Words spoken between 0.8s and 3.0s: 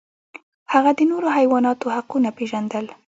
د نورو حیواناتو حقونه پیژندل.